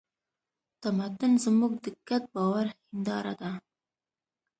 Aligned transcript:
تمدن 0.81 1.31
زموږ 1.45 1.71
د 1.83 1.85
ګډ 2.07 2.23
باور 2.33 2.65
هینداره 2.77 3.33
ده. 3.41 3.51